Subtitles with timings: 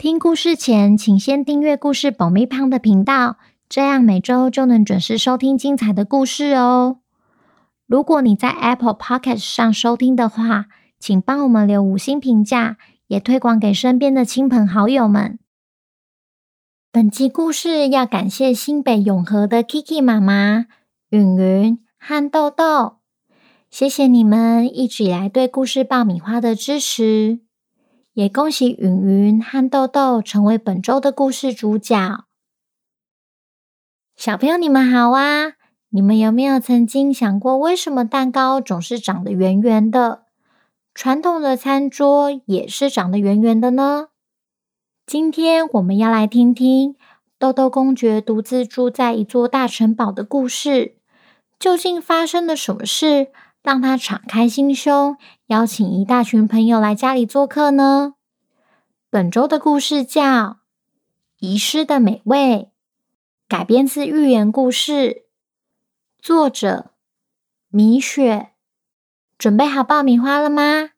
[0.00, 3.36] 听故事前，请先订阅故事爆米花的频道，
[3.68, 7.00] 这样每周就能准时收听精彩的故事哦。
[7.86, 10.68] 如果你在 Apple Podcast 上收听的话，
[10.98, 15.38] 请帮我们留五星评价，也推广给身边的亲朋好友们。
[16.90, 20.64] 本集故事要感谢新北永和的 Kiki 妈妈、
[21.10, 23.00] 芸芸和豆豆，
[23.70, 27.40] 谢谢你们一直以来对故事爆米花的支持。
[28.14, 32.24] 也恭喜芸芸和豆豆成为本周的故事主角。
[34.16, 35.52] 小朋友，你们好啊！
[35.90, 40.24] 你们有没有曾经想过，为什么蛋糕总是长得圆圆的？
[40.92, 44.08] 传统的餐桌也是长得圆圆的呢？
[45.06, 46.96] 今天我们要来听听
[47.38, 50.96] 豆豆公爵独自住在一座大城堡的故事。
[51.60, 53.28] 究竟发生了什么事？
[53.62, 55.16] 让他敞开心胸，
[55.46, 58.14] 邀请一大群朋友来家里做客呢。
[59.10, 60.22] 本周的故事叫
[61.38, 62.38] 《遗失的美味》，
[63.48, 65.24] 改编自寓言故事，
[66.20, 66.92] 作者
[67.68, 68.52] 米雪。
[69.36, 70.90] 准备好爆米花了吗？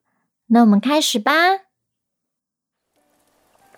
[0.46, 1.32] 那我们开始吧。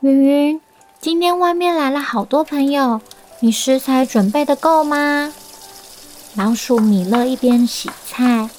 [0.00, 0.60] 云云，
[0.98, 3.00] 今天外面来了好多朋友，
[3.40, 5.32] 你食材准备的够吗？
[6.36, 8.50] 老鼠米勒一边洗菜。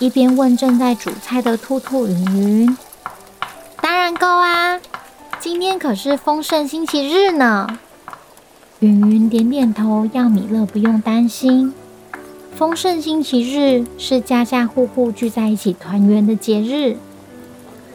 [0.00, 2.76] 一边问正在煮菜的兔兔云云
[3.82, 4.80] ：“当然够啊，
[5.38, 7.66] 今天可是丰盛星期日呢。”
[8.80, 11.74] 云云点点头，要米勒不用担心。
[12.56, 16.96] 丰盛星期日是家家户户聚在一起团圆的节日。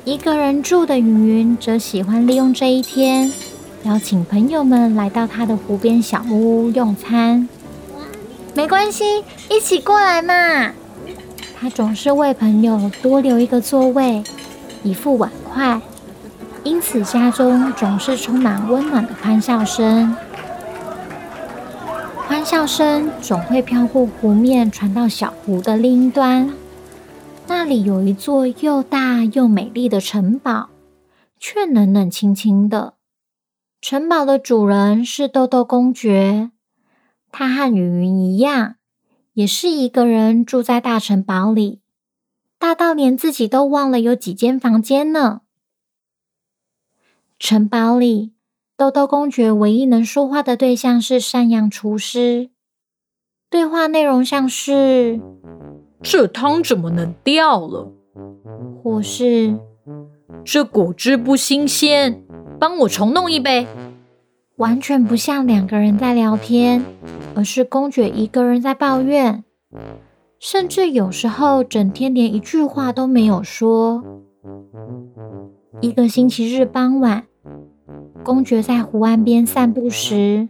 [0.04, 3.32] 一个人住的云云则喜欢利用这一天，
[3.82, 7.50] 邀请朋友们来到他的湖边小屋用餐。
[8.54, 10.72] 没关系，一起过来嘛。
[11.58, 14.24] 他总是为朋友多留一个座位，
[14.84, 15.82] 一副碗筷，
[16.64, 20.16] 因此家中总是充满温暖的欢笑声。
[22.28, 26.54] 欢笑声总会飘过湖面，传到小湖的另一端。
[27.48, 30.70] 那里有一座又大又美丽的城堡，
[31.40, 32.96] 却冷冷清清的。
[33.80, 36.50] 城堡的主人是豆豆公爵，
[37.32, 38.76] 他和云云一样。
[39.36, 41.82] 也是一个人住在大城堡里，
[42.58, 45.42] 大到连自己都忘了有几间房间呢。
[47.38, 48.32] 城堡里，
[48.78, 52.50] 豆豆公爵唯一能说话的对象是山羊厨师，
[53.50, 55.20] 对话内容像是
[56.02, 57.92] ：“这汤怎么能掉了？”
[58.82, 59.60] 或是
[60.46, 62.24] “这果汁不新鲜，
[62.58, 63.68] 帮我重弄一杯。”
[64.56, 66.86] 完全不像两个人在聊天，
[67.36, 69.44] 而是公爵一个人在抱怨，
[70.40, 74.04] 甚至有时候整天连一句话都没有说。
[75.82, 77.26] 一个星期日傍晚，
[78.24, 80.48] 公爵在湖岸边散步时，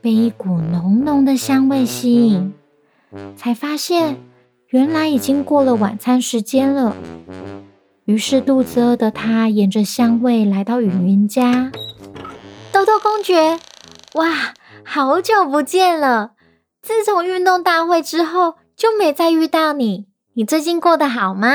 [0.00, 2.52] 被一股浓浓的香味吸引，
[3.36, 4.16] 才发现
[4.68, 6.96] 原来已经过了晚餐时间了。
[8.04, 11.70] 于是肚子饿的他沿着香味来到芸芸家。
[12.72, 13.58] 豆豆公爵，
[14.14, 14.54] 哇，
[14.90, 16.32] 好久不见了！
[16.80, 20.06] 自从运动大会之后，就没再遇到你。
[20.32, 21.50] 你最近过得好吗？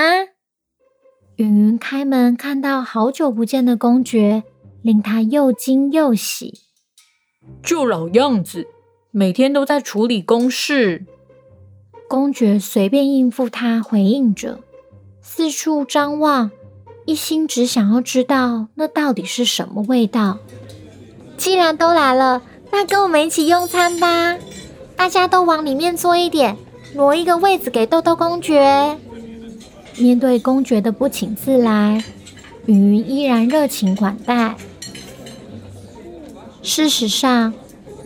[1.37, 4.43] 云云开门看到好久不见的公爵，
[4.83, 6.59] 令他又惊又喜。
[7.63, 8.67] 就老样子，
[9.09, 11.07] 每天都在处理公事。
[12.07, 14.59] 公爵随便应付他，回应着，
[15.23, 16.51] 四处张望，
[17.07, 20.37] 一心只想要知道那到底是什么味道。
[21.35, 22.43] 既然都来了，
[22.75, 24.35] 那跟我们一起用餐吧！
[24.95, 26.57] 大家都往里面坐一点，
[26.95, 28.97] 挪一个位子给豆豆公爵。
[29.99, 32.03] 面对公爵的不请自来，
[32.65, 34.55] 云云依然热情款待。
[36.63, 37.53] 事实上，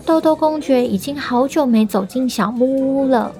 [0.05, 3.33] 豆豆公爵已经好久没走进小木屋了，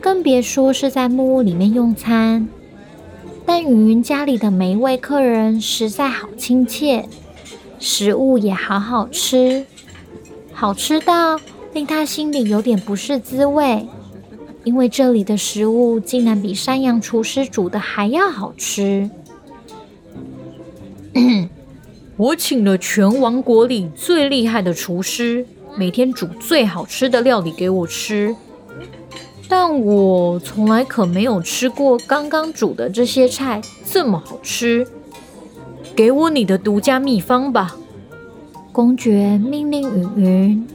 [0.00, 2.48] 更别说是在木屋里面用餐。
[3.46, 7.08] 但云云家里的每一位客人实在好亲切。
[7.78, 9.64] 食物也好好吃，
[10.58, 11.38] 好吃到
[11.72, 13.86] 令他心里有点不是滋味，
[14.64, 19.08] 因为这里的食物竟然比山羊厨师煮的还要好吃。
[22.18, 25.46] 我请了全王国里最厉害的厨师，
[25.76, 28.34] 每天煮最好吃的料理给我吃，
[29.48, 34.84] 但我从来可没有吃过刚刚煮的这些菜这么好吃。
[35.94, 37.76] 给我你的独家秘方吧。
[38.78, 40.68] 公爵命令云云：“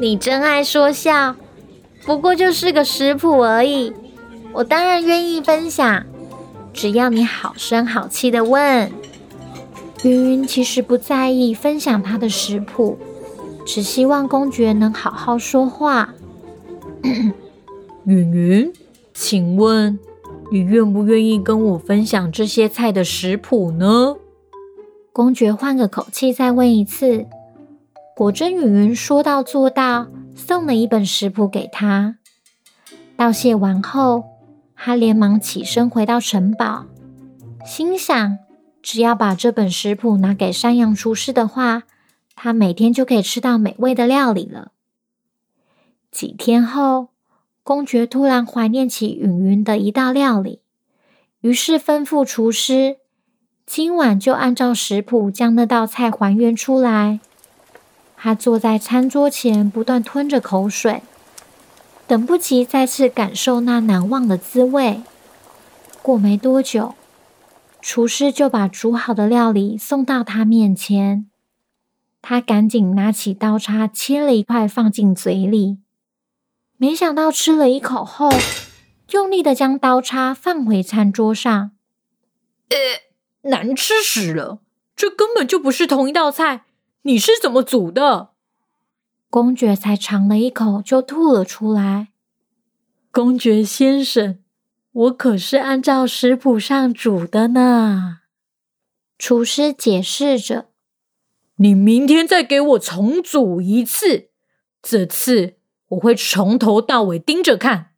[0.00, 1.36] 你真爱说笑，
[2.06, 3.92] 不过就是个食谱而已，
[4.54, 6.06] 我当然愿意分享，
[6.72, 8.90] 只要你好声好气的问。”
[10.04, 12.96] 云云其实不在意分享她的食谱，
[13.66, 16.14] 只希望公爵能好好说话。
[18.06, 18.72] 云云，
[19.12, 19.98] 请问
[20.50, 24.16] 你愿不愿意跟我分享这些菜的食谱呢？
[25.12, 27.26] 公爵换个口气再问一次。
[28.16, 32.16] 果真，云云说到做到，送了一本食谱给他。
[33.16, 34.24] 道谢完后，
[34.74, 36.86] 他连忙起身回到城堡，
[37.66, 38.38] 心想。
[38.82, 41.84] 只要把这本食谱拿给山羊厨师的话，
[42.34, 44.72] 他每天就可以吃到美味的料理了。
[46.10, 47.10] 几天后，
[47.62, 50.62] 公爵突然怀念起云云的一道料理，
[51.42, 52.96] 于是吩咐厨师
[53.74, 57.20] 今晚就按照食谱将那道菜还原出来。
[58.14, 61.02] 他坐在餐桌前，不断吞着口水，
[62.06, 65.00] 等不及再次感受那难忘的滋味。
[66.02, 66.94] 过没多久。
[67.80, 71.30] 厨师就把煮好的料理送到他面前，
[72.20, 75.78] 他赶紧拿起刀叉切了一块放进嘴里，
[76.76, 78.28] 没想到吃了一口后，
[79.12, 81.70] 用力的将刀叉放回餐桌上。
[82.68, 82.76] 呃，
[83.42, 84.60] 难吃死了！
[84.94, 86.64] 这根本就不是同一道菜，
[87.02, 88.30] 你是怎么煮的？
[89.30, 92.08] 公爵才尝了一口就吐了出来。
[93.10, 94.38] 公爵先生。
[94.94, 98.18] 我可是按照食谱上煮的呢。
[99.16, 100.68] 厨师解释着
[101.56, 104.28] ：“你明天再给我重煮一次，
[104.82, 105.54] 这次
[105.88, 107.92] 我会从头到尾盯着看。”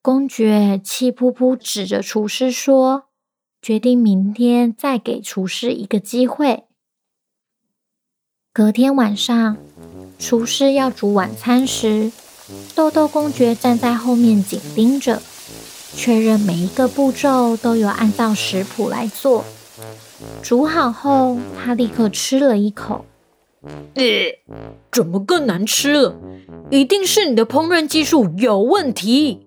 [0.00, 3.08] 公爵气扑扑指着厨师说
[3.64, 6.64] ：“决定明天再给厨师一个机会。”
[8.52, 9.56] 隔天晚上，
[10.18, 12.12] 厨师要煮晚餐时，
[12.74, 15.22] 豆豆公爵站在后面紧盯着。
[15.96, 19.42] 确认每一个步骤都有按照食谱来做。
[20.42, 23.06] 煮好后，他立刻吃了一口。
[23.94, 24.04] 呃，
[24.92, 26.20] 怎么更难吃了？
[26.70, 29.46] 一定是你的烹饪技术有问题！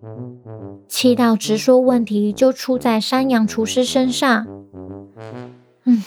[0.88, 4.48] 气到直说问题就出在山羊厨师身上。
[5.84, 6.04] 嗯，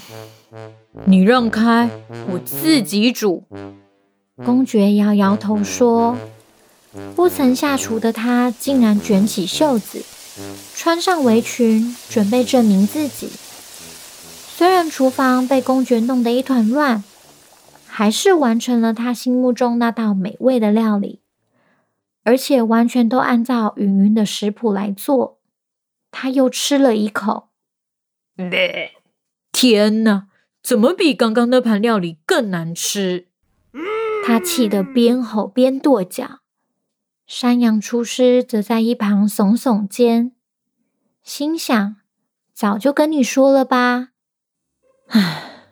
[1.05, 1.91] 你让开，
[2.33, 3.45] 我自己煮。
[4.45, 6.17] 公爵摇摇头说
[7.15, 10.03] ：“不曾下厨的他，竟然卷起袖子。”
[10.75, 13.29] 穿上围裙，准备证明自己。
[14.57, 17.05] 虽然厨房被公爵弄得一团乱，
[17.87, 21.21] 还是完成了他心目中那道美味的料理，
[22.31, 25.41] 而且完全都按照云云的食谱来做。
[26.13, 27.49] 他又吃了一口，
[29.51, 30.29] 天哪，
[30.63, 33.27] 怎么比刚刚那盘料理更难吃？
[34.25, 36.39] 他气得边吼边跺脚。
[37.27, 40.31] 山羊厨师则在一旁耸耸肩，
[41.25, 41.97] 心想
[42.55, 44.11] ：“早就跟你说了吧。”
[45.11, 45.67] 唉，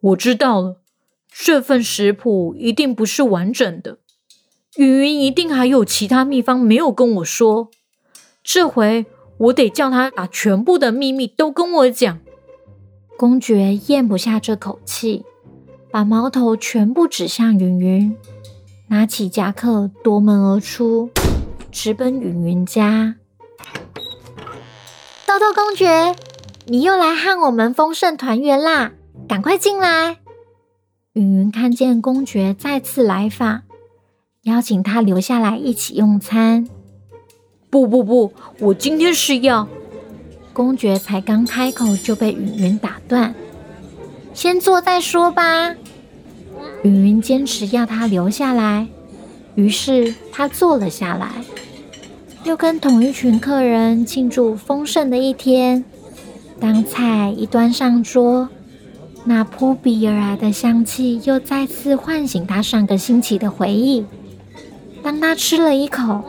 [0.00, 0.82] 我知道了，
[1.28, 3.98] 这份食谱一定不是完整的，
[4.76, 7.68] 云云一定还有其他秘方没有跟我说。
[8.42, 9.04] 这回
[9.36, 12.18] 我得叫他把全部的秘密都跟我讲。
[13.18, 15.24] 公爵咽不下这口气，
[15.90, 18.16] 把矛头全部指向云云。
[18.88, 21.10] 拿起夹克夺门而出，
[21.70, 23.16] 直奔云云家。
[25.26, 26.16] 豆豆公爵，
[26.66, 28.92] 你又来和我们丰盛团圆啦！
[29.28, 30.18] 赶快进来。
[31.12, 33.62] 云云看见公爵再次来访，
[34.44, 36.66] 邀请他留下来一起用餐。
[37.70, 39.68] 不不不，我今天是要……
[40.52, 43.34] 公爵才刚开口就被云云打断。
[44.34, 45.74] 先坐再说吧。
[46.82, 48.88] 云云坚持要他留下来，
[49.54, 51.30] 于是他坐了下来，
[52.42, 55.84] 又跟同一群客人庆祝丰盛的一天。
[56.58, 58.48] 当菜一端上桌，
[59.24, 64.04] 那扑鼻而来的香气又再次唤醒他上个星期的回忆。
[65.02, 66.22] 当他吃了一口，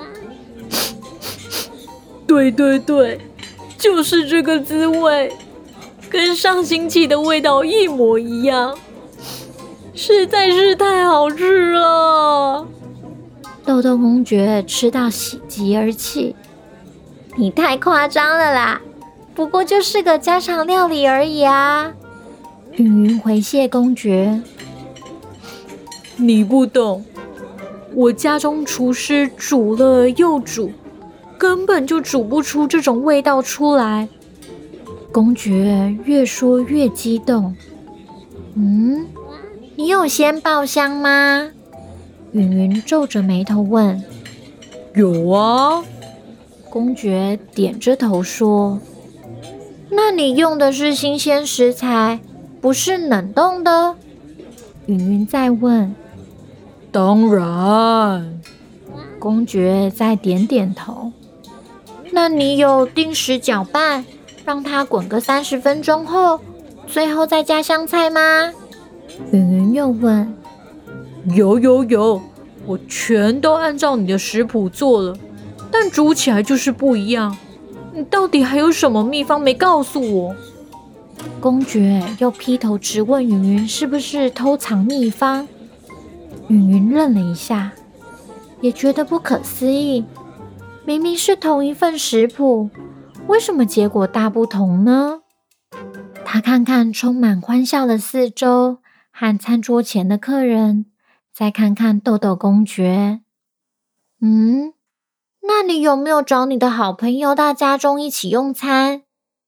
[2.26, 3.20] 对对对，
[3.78, 5.32] 就是这个滋味，
[6.10, 8.76] 跟上星期的味道一模一样。
[9.96, 12.68] 实在是太好吃了！
[13.64, 16.36] 豆豆公爵吃到喜极而泣。
[17.36, 18.82] 你太夸张了啦！
[19.36, 21.94] 不过就是个家常料理而已啊！
[22.72, 24.42] 云云回谢公爵。
[26.16, 27.06] 你不懂，
[27.96, 30.72] 我家中厨师煮了又煮，
[31.38, 34.08] 根本就煮不出这种味道出来。
[35.12, 37.56] 公爵越说越激动。
[38.56, 39.06] 嗯，
[39.76, 41.52] 你有先爆香吗？
[42.32, 44.04] 云云皱着眉头问。
[44.96, 45.84] 有啊。
[46.70, 48.80] 公爵点着头说
[49.92, 52.20] ：“那你用的是新鲜食材，
[52.60, 53.96] 不是冷冻的？”
[54.88, 55.94] 云云再问
[56.94, 58.40] ：“当然。”
[59.20, 61.12] 公爵再点点头。
[62.12, 64.06] “那你有定时搅拌，
[64.46, 66.40] 让它滚个三十分钟后，
[66.88, 68.54] 最后再加香菜吗？”
[69.32, 70.34] 云云又问。
[71.36, 72.22] “有有有，
[72.66, 75.18] 我全都按照你的食谱做了。”
[75.72, 77.36] 但煮起来就是不一样，
[77.94, 80.36] 你到底还有什么秘方没告诉我？
[81.40, 85.48] 公爵又劈头直问云云是不是偷藏秘方。
[86.54, 87.72] 云云愣了一下，
[88.62, 90.06] 也觉得不可思议。
[90.86, 92.70] 明明是同一份食谱，
[93.28, 95.22] 为什么结果大不同呢？
[96.24, 98.80] 他看看充满欢笑的四周
[99.12, 100.86] 和餐桌前的客人，
[101.34, 103.22] 再看看豆豆公爵，
[104.22, 104.74] 嗯。
[105.46, 109.02] 那你有没有找你的好朋友到家中一起用餐？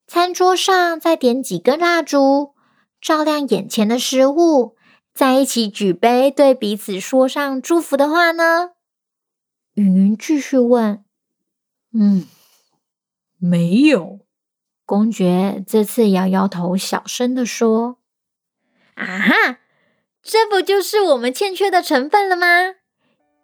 [0.07, 2.53] 餐桌上再点几根蜡烛，
[2.99, 4.74] 照亮眼前的食物，
[5.15, 8.71] 在一起举杯，对彼此说上祝福的话呢？
[9.75, 11.05] 云云继续问
[11.97, 12.25] ：“嗯，
[13.39, 14.19] 没有。”
[14.85, 17.99] 公爵这次摇摇头，小声地说
[18.95, 19.59] ：“啊哈，
[20.21, 22.75] 这不就是我们欠缺的成分了吗？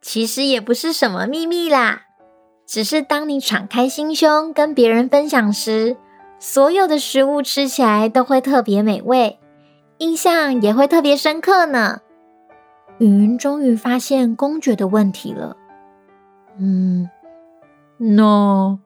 [0.02, 2.08] 其实也不是什么秘密啦。”
[2.68, 5.98] 只是当你敞开心胸跟别人分享时，
[6.38, 9.40] 所有的食物吃起来都会特别美味，
[10.02, 12.00] 印象也会特别深刻呢。
[12.98, 15.56] 云云终于发现公爵的问题了。
[16.58, 17.08] 嗯，
[18.00, 18.80] 那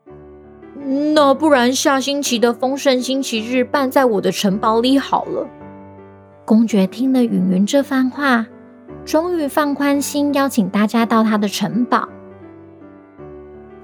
[1.13, 5.47] 那不然下星期的丰盛星期日办在我的城堡里好了。
[6.43, 8.45] 公爵听了云云这番话，
[9.05, 12.09] 终于放宽心，邀请大家到他的城堡。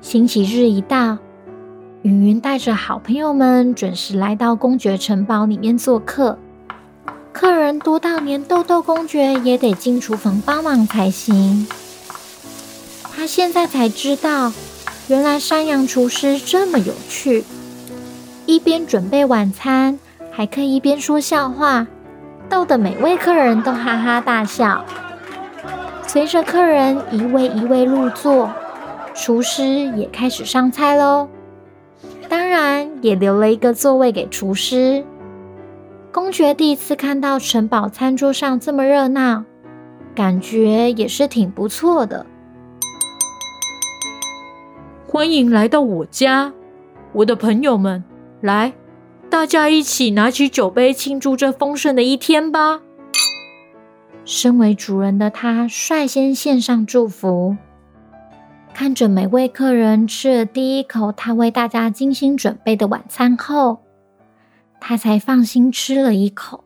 [0.02, 1.18] 星期日一到，
[2.02, 6.38] 云云带着好朋友们准时来到公爵城堡里面做客。
[7.34, 11.68] 客人多到连豆豆公爵也得进厨房帮忙才行。
[13.16, 14.52] 他现在才知道，
[15.08, 17.44] 原来山羊厨师这么有趣，
[18.46, 20.00] 一边准备晚餐，
[20.32, 21.88] 还可以一边说笑话，
[22.50, 24.84] 逗得每位客人都哈哈大笑。
[26.08, 28.50] 随着客人一位一位入座。
[29.14, 31.28] 厨师也开始上菜喽，
[32.30, 35.04] 当然也留了一个座位给厨师。
[36.14, 39.46] 公爵第一次看到城堡餐桌上这么热闹，
[40.14, 42.26] 感觉也是挺不错的。
[45.08, 46.52] 欢迎来到我家，
[47.14, 48.04] 我的朋友们，
[48.42, 48.74] 来，
[49.30, 52.82] 大家一起拿起酒杯庆祝这丰盛的一天吧。
[54.26, 57.56] 身为主人的他率先献上祝福。
[58.74, 63.80] 看着每位客人吃了第一口他为大家精心准备的晚餐后，
[64.82, 66.64] 他才放心吃了一口。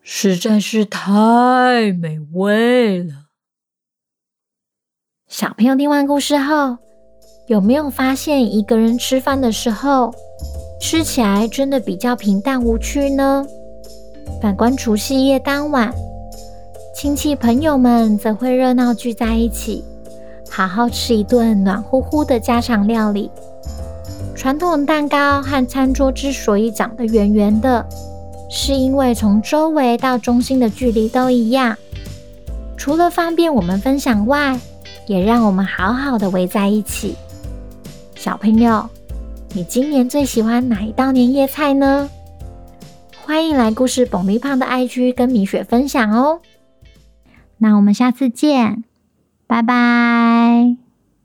[0.00, 3.26] 实在是太美味了。
[5.26, 6.78] 小朋友听完故事后，
[7.48, 10.14] 有没有发现一个人吃饭的时候，
[10.80, 13.44] 吃起来真的比较平淡无趣呢？
[14.40, 15.92] 反观除夕夜当晚，
[16.94, 19.84] 亲戚朋友们则会热闹聚在一起。
[20.48, 23.28] 好好吃一顿暖乎乎的家常料理。
[24.34, 27.86] 传统蛋糕和餐桌之所以长得圆圆的，
[28.50, 31.76] 是因为从周围到中心的距离都一样，
[32.76, 34.58] 除了方便我们分享外，
[35.06, 37.16] 也让我们好好的围在一起。
[38.14, 38.88] 小朋友，
[39.54, 42.10] 你今年最喜欢哪一道年夜菜呢？
[43.24, 46.40] 欢迎来故事爆米花的 IG 跟米雪分享哦。
[47.56, 48.84] 那我们下次见。
[49.46, 50.83] 拜拜。